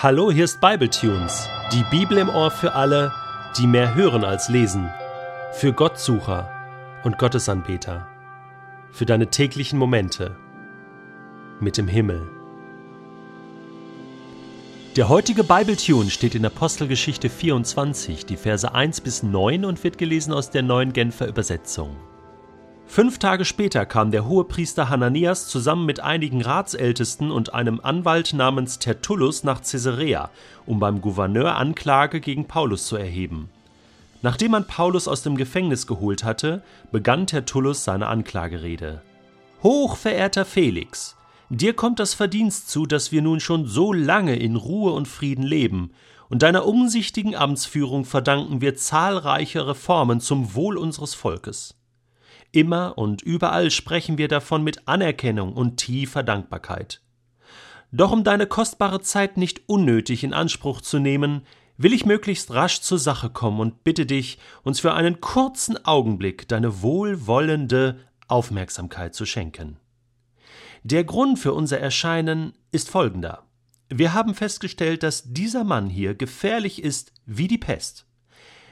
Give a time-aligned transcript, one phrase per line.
[0.00, 3.12] Hallo, hier ist Bibletunes, die Bibel im Ohr für alle,
[3.58, 4.88] die mehr hören als lesen,
[5.50, 6.48] für Gottsucher
[7.02, 8.06] und Gottesanbeter,
[8.92, 10.36] für deine täglichen Momente
[11.58, 12.28] mit dem Himmel.
[14.94, 20.32] Der heutige Bibletune steht in Apostelgeschichte 24, die Verse 1 bis 9 und wird gelesen
[20.32, 21.96] aus der neuen Genfer Übersetzung.
[22.90, 28.78] Fünf Tage später kam der Hohepriester Hananias zusammen mit einigen Ratsältesten und einem Anwalt namens
[28.78, 30.30] Tertullus nach Caesarea,
[30.64, 33.50] um beim Gouverneur Anklage gegen Paulus zu erheben.
[34.22, 39.02] Nachdem man Paulus aus dem Gefängnis geholt hatte, begann Tertullus seine Anklagerede.
[39.62, 41.14] Hochverehrter Felix,
[41.50, 45.44] dir kommt das Verdienst zu, dass wir nun schon so lange in Ruhe und Frieden
[45.44, 45.90] leben,
[46.30, 51.77] und deiner umsichtigen Amtsführung verdanken wir zahlreiche Reformen zum Wohl unseres Volkes.
[52.52, 57.02] Immer und überall sprechen wir davon mit Anerkennung und tiefer Dankbarkeit.
[57.92, 61.42] Doch um deine kostbare Zeit nicht unnötig in Anspruch zu nehmen,
[61.76, 66.48] will ich möglichst rasch zur Sache kommen und bitte dich, uns für einen kurzen Augenblick
[66.48, 69.78] deine wohlwollende Aufmerksamkeit zu schenken.
[70.82, 73.44] Der Grund für unser Erscheinen ist folgender.
[73.88, 78.07] Wir haben festgestellt, dass dieser Mann hier gefährlich ist wie die Pest.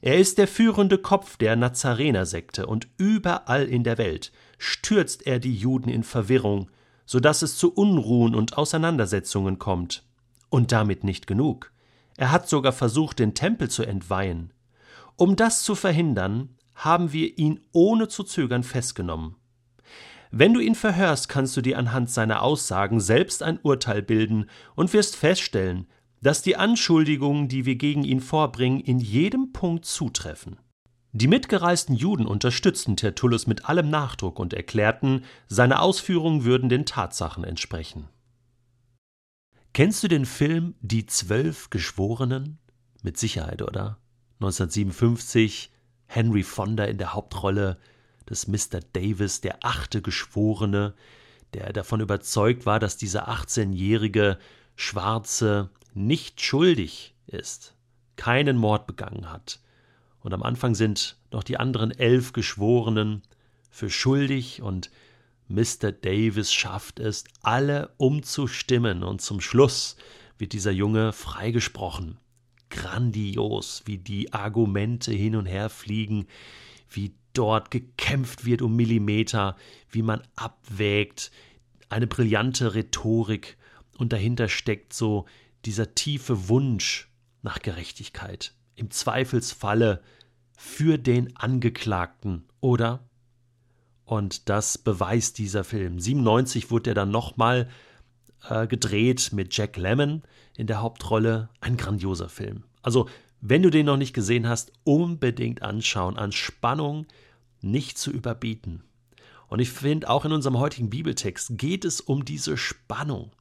[0.00, 5.54] Er ist der führende Kopf der Nazarenersekte und überall in der Welt stürzt er die
[5.54, 6.70] Juden in Verwirrung,
[7.04, 10.04] so dass es zu Unruhen und Auseinandersetzungen kommt.
[10.50, 11.72] Und damit nicht genug.
[12.16, 14.52] Er hat sogar versucht, den Tempel zu entweihen.
[15.16, 19.34] Um das zu verhindern, haben wir ihn ohne zu zögern festgenommen.
[20.30, 24.92] Wenn du ihn verhörst, kannst du dir anhand seiner Aussagen selbst ein Urteil bilden und
[24.92, 25.86] wirst feststellen,
[26.20, 30.58] dass die Anschuldigungen, die wir gegen ihn vorbringen, in jedem Punkt zutreffen.
[31.12, 37.44] Die mitgereisten Juden unterstützten Tertullus mit allem Nachdruck und erklärten, seine Ausführungen würden den Tatsachen
[37.44, 38.08] entsprechen.
[39.72, 42.58] Kennst du den Film Die Zwölf Geschworenen?
[43.02, 43.98] Mit Sicherheit, oder?
[44.40, 45.72] 1957,
[46.06, 47.78] Henry Fonda in der Hauptrolle
[48.28, 48.80] des Mr.
[48.92, 50.94] Davis, der achte Geschworene,
[51.54, 54.38] der davon überzeugt war, dass dieser 18-jährige
[54.76, 57.74] Schwarze nicht schuldig ist,
[58.16, 59.60] keinen Mord begangen hat.
[60.20, 63.22] Und am Anfang sind noch die anderen elf Geschworenen
[63.70, 64.90] für schuldig und
[65.48, 65.92] Mr.
[65.92, 69.96] Davis schafft es, alle umzustimmen und zum Schluss
[70.36, 72.18] wird dieser Junge freigesprochen.
[72.70, 76.26] Grandios, wie die Argumente hin und her fliegen,
[76.90, 79.56] wie dort gekämpft wird um Millimeter,
[79.90, 81.30] wie man abwägt,
[81.88, 83.56] eine brillante Rhetorik
[83.96, 85.26] und dahinter steckt so
[85.64, 87.08] dieser tiefe Wunsch
[87.42, 90.02] nach Gerechtigkeit, im Zweifelsfalle
[90.56, 93.08] für den Angeklagten, oder?
[94.04, 96.00] Und das beweist dieser Film.
[96.00, 97.68] 97 wurde er dann nochmal
[98.48, 100.22] äh, gedreht mit Jack Lemmon
[100.56, 101.50] in der Hauptrolle.
[101.60, 102.64] Ein grandioser Film.
[102.82, 103.08] Also,
[103.40, 106.16] wenn du den noch nicht gesehen hast, unbedingt anschauen.
[106.16, 107.06] An Spannung
[107.60, 108.82] nicht zu überbieten.
[109.48, 113.32] Und ich finde, auch in unserem heutigen Bibeltext geht es um diese Spannung.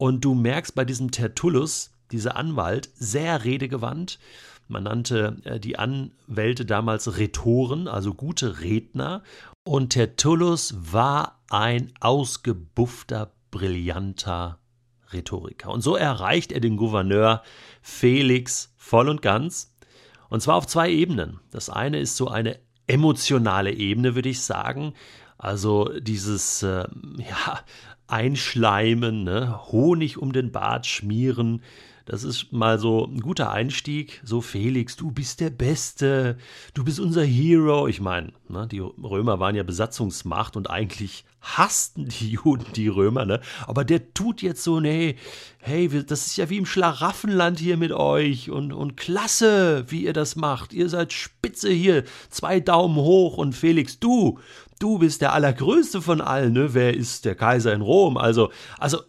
[0.00, 4.18] Und du merkst bei diesem Tertullus, dieser Anwalt, sehr redegewandt.
[4.66, 9.22] Man nannte äh, die Anwälte damals Rhetoren, also gute Redner.
[9.62, 14.58] Und Tertullus war ein ausgebuffter, brillanter
[15.12, 15.68] Rhetoriker.
[15.68, 17.42] Und so erreicht er den Gouverneur
[17.82, 19.76] Felix voll und ganz.
[20.30, 21.40] Und zwar auf zwei Ebenen.
[21.50, 24.94] Das eine ist so eine emotionale Ebene, würde ich sagen.
[25.36, 26.86] Also dieses äh,
[27.18, 27.60] ja,
[28.10, 29.58] einschleimen, ne?
[29.70, 31.62] Honig um den Bart schmieren.
[32.06, 34.20] Das ist mal so ein guter Einstieg.
[34.24, 36.36] So, Felix, du bist der Beste,
[36.74, 37.86] du bist unser Hero.
[37.86, 43.24] Ich meine, ne, die Römer waren ja Besatzungsmacht und eigentlich hassten die Juden die Römer,
[43.24, 43.40] ne?
[43.66, 45.16] Aber der tut jetzt so, nee,
[45.58, 50.12] hey, das ist ja wie im Schlaraffenland hier mit euch und, und klasse, wie ihr
[50.12, 50.72] das macht.
[50.72, 54.38] Ihr seid spitze hier, zwei Daumen hoch und Felix, du,
[54.78, 56.74] du bist der Allergrößte von allen, ne?
[56.74, 58.16] Wer ist der Kaiser in Rom?
[58.16, 59.00] Also, also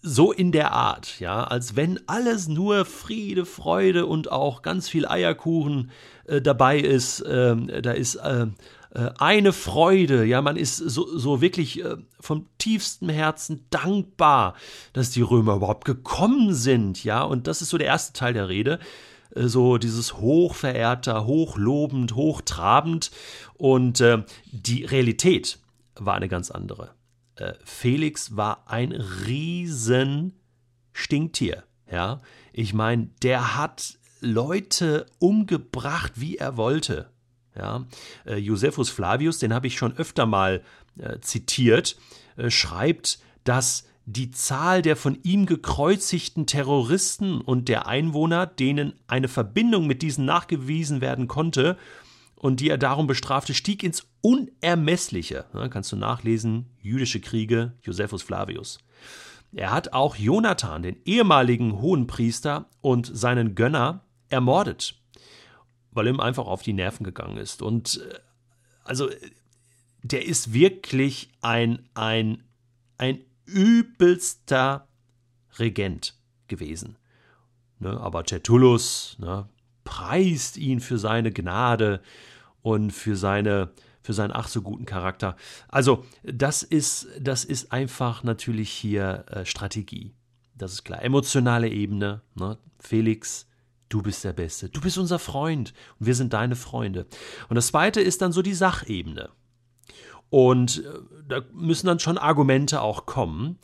[0.00, 5.06] so in der Art, ja, als wenn alles nur Friede, Freude und auch ganz viel
[5.06, 5.90] Eierkuchen
[6.26, 7.20] äh, dabei ist.
[7.20, 8.46] Äh, da ist äh,
[8.94, 14.54] äh, eine Freude, ja, man ist so, so wirklich äh, vom tiefstem Herzen dankbar,
[14.92, 18.48] dass die Römer überhaupt gekommen sind, ja, und das ist so der erste Teil der
[18.48, 18.78] Rede
[19.34, 23.10] äh, so dieses hochverehrter, hochlobend, hochtrabend
[23.54, 24.22] und äh,
[24.52, 25.58] die Realität
[25.96, 26.90] war eine ganz andere.
[27.38, 30.34] Äh, Felix war ein riesen
[30.92, 32.20] Stinktier, ja.
[32.52, 37.10] Ich meine, der hat Leute umgebracht, wie er wollte.
[37.56, 37.86] Ja,
[38.24, 40.62] äh, Josephus Flavius, den habe ich schon öfter mal
[40.98, 41.96] äh, zitiert,
[42.36, 49.28] äh, schreibt, dass die Zahl der von ihm gekreuzigten Terroristen und der Einwohner, denen eine
[49.28, 51.76] Verbindung mit diesen nachgewiesen werden konnte
[52.36, 55.46] und die er darum bestrafte, stieg ins Unermessliche.
[55.54, 58.78] Ja, kannst du nachlesen, jüdische Kriege, Josephus Flavius.
[59.52, 64.94] Er hat auch Jonathan, den ehemaligen Hohenpriester und seinen Gönner, ermordet,
[65.90, 67.62] weil ihm einfach auf die Nerven gegangen ist.
[67.62, 68.18] Und äh,
[68.84, 69.08] also
[70.02, 72.44] der ist wirklich ein, ein,
[72.98, 74.86] ein übelster
[75.58, 76.14] Regent
[76.46, 76.96] gewesen.
[77.80, 79.48] Ne, aber Tertullus ne,
[79.84, 82.02] preist ihn für seine Gnade
[82.62, 83.70] und für seine
[84.08, 85.36] für seinen ach so guten Charakter.
[85.68, 90.14] Also, das ist, das ist einfach natürlich hier äh, Strategie.
[90.54, 91.02] Das ist klar.
[91.02, 92.22] Emotionale Ebene.
[92.34, 92.56] Ne?
[92.80, 93.46] Felix,
[93.90, 94.70] du bist der Beste.
[94.70, 97.06] Du bist unser Freund und wir sind deine Freunde.
[97.50, 99.28] Und das zweite ist dann so die Sachebene.
[100.30, 103.58] Und äh, da müssen dann schon Argumente auch kommen.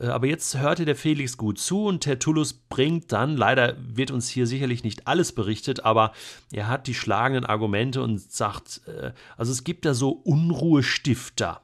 [0.00, 4.28] Äh, aber jetzt hörte der Felix gut zu und Tertullus bringt dann, leider wird uns
[4.28, 6.12] hier sicherlich nicht alles berichtet, aber
[6.52, 11.60] er hat die schlagenden Argumente und sagt, äh, also es gibt da so Unruhestifter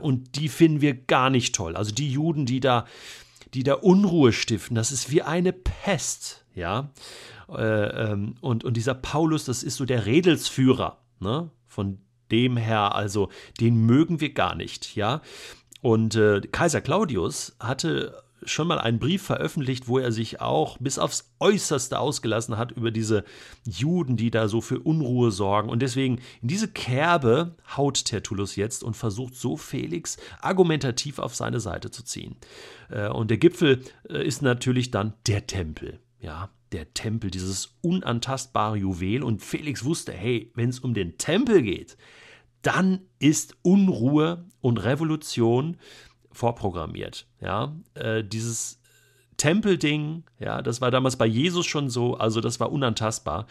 [0.00, 1.76] und die finden wir gar nicht toll.
[1.76, 2.86] Also die Juden, die da,
[3.54, 6.90] die da Unruhe stiften, das ist wie eine Pest, ja.
[7.56, 11.98] Ähm, und, und dieser Paulus, das ist so der Redelsführer, ne, von
[12.30, 15.20] dem her, also den mögen wir gar nicht, ja.
[15.80, 20.98] Und äh, Kaiser Claudius hatte schon mal einen Brief veröffentlicht, wo er sich auch bis
[20.98, 23.24] aufs Äußerste ausgelassen hat über diese
[23.64, 25.68] Juden, die da so für Unruhe sorgen.
[25.68, 31.60] Und deswegen in diese Kerbe haut Tertullus jetzt und versucht so Felix argumentativ auf seine
[31.60, 32.36] Seite zu ziehen.
[32.88, 36.00] Äh, und der Gipfel äh, ist natürlich dann der Tempel.
[36.20, 39.22] Ja, der Tempel, dieses unantastbare Juwel.
[39.22, 41.96] Und Felix wusste, hey, wenn es um den Tempel geht,
[42.62, 45.76] dann ist Unruhe und Revolution
[46.32, 47.26] vorprogrammiert.
[47.40, 48.80] Ja, äh, dieses
[49.40, 53.46] Tempelding, ja, das war damals bei Jesus schon so, also das war unantastbar.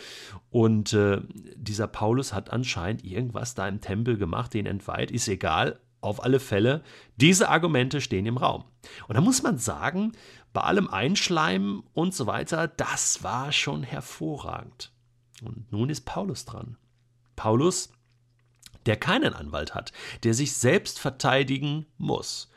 [0.51, 1.21] Und äh,
[1.55, 5.79] dieser Paulus hat anscheinend irgendwas da im Tempel gemacht, den entweiht, ist egal.
[6.01, 6.81] Auf alle Fälle,
[7.17, 8.63] diese Argumente stehen im Raum.
[9.07, 10.13] Und da muss man sagen,
[10.53, 14.93] bei allem Einschleimen und so weiter, das war schon hervorragend.
[15.43, 16.77] Und nun ist Paulus dran.
[17.35, 17.91] Paulus
[18.85, 19.91] der keinen Anwalt hat,
[20.23, 22.51] der sich selbst verteidigen muss.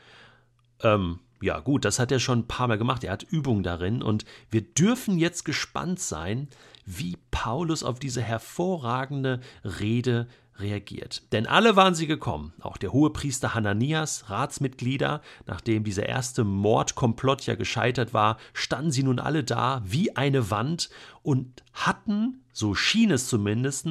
[0.80, 3.02] Ähm, ja, gut, das hat er schon ein paar Mal gemacht.
[3.02, 6.48] Er hat Übung darin und wir dürfen jetzt gespannt sein,
[6.86, 10.28] wie Paulus auf diese hervorragende Rede
[10.58, 11.22] reagiert.
[11.32, 17.54] Denn alle waren sie gekommen, auch der Hohepriester Hananias, Ratsmitglieder, nachdem dieser erste Mordkomplott ja
[17.54, 20.90] gescheitert war, standen sie nun alle da wie eine Wand
[21.22, 23.82] und hatten, so schien es zumindest,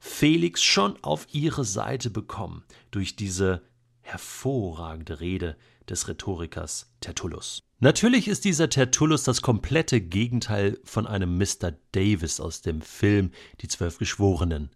[0.00, 3.62] Felix schon auf ihre Seite bekommen durch diese
[4.00, 5.56] hervorragende Rede
[5.88, 7.62] des Rhetorikers Tertullus.
[7.80, 11.72] Natürlich ist dieser Tertullus das komplette Gegenteil von einem Mr.
[11.92, 14.70] Davis aus dem Film Die Zwölf Geschworenen.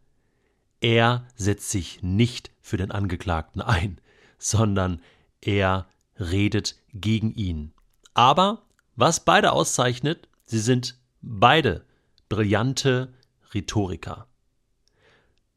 [0.82, 4.00] Er setzt sich nicht für den Angeklagten ein,
[4.37, 5.00] sondern
[5.40, 5.87] er
[6.19, 7.73] redet gegen ihn.
[8.14, 11.84] Aber was beide auszeichnet, sie sind beide
[12.29, 13.14] brillante
[13.55, 14.26] Rhetoriker.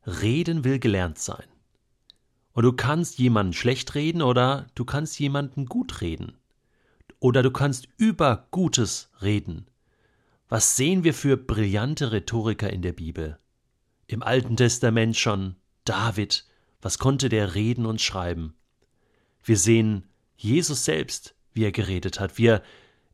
[0.06, 1.48] Reden will gelernt sein.
[2.54, 6.38] Und du kannst jemanden schlecht reden oder du kannst jemanden gut reden.
[7.20, 9.66] Oder du kannst über Gutes reden.
[10.50, 13.40] Was sehen wir für brillante Rhetoriker in der Bibel?
[14.08, 16.46] Im Alten Testament schon David,
[16.80, 18.54] was konnte der reden und schreiben?
[19.44, 20.08] Wir sehen
[20.38, 22.38] Jesus selbst, wie er geredet hat.
[22.38, 22.62] Wir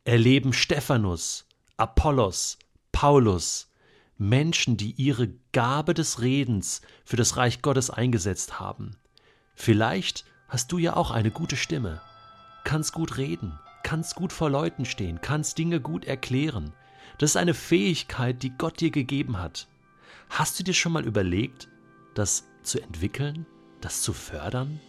[0.04, 1.46] erleben Stephanus,
[1.78, 2.58] Apollos,
[2.92, 3.70] Paulus,
[4.18, 8.96] Menschen, die ihre Gabe des Redens für das Reich Gottes eingesetzt haben.
[9.54, 12.02] Vielleicht hast du ja auch eine gute Stimme,
[12.64, 16.74] kannst gut reden, kannst gut vor Leuten stehen, kannst Dinge gut erklären.
[17.16, 19.68] Das ist eine Fähigkeit, die Gott dir gegeben hat.
[20.34, 21.68] Hast du dir schon mal überlegt,
[22.14, 23.44] das zu entwickeln,
[23.82, 24.80] das zu fördern,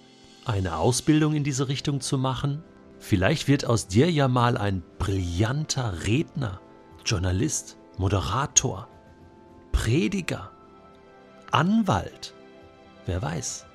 [0.46, 2.64] eine Ausbildung in diese Richtung zu machen?
[2.98, 6.62] Vielleicht wird aus dir ja mal ein brillanter Redner,
[7.06, 8.88] Journalist, Moderator,
[9.74, 10.50] Prediger,
[11.52, 12.34] Anwalt.
[13.06, 13.66] Wer weiß.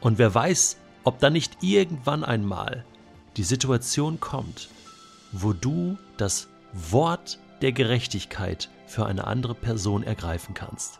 [0.00, 2.86] Und wer weiß, ob da nicht irgendwann einmal
[3.36, 4.70] die Situation kommt,
[5.30, 10.98] wo du das Wort der Gerechtigkeit für eine andere Person ergreifen kannst.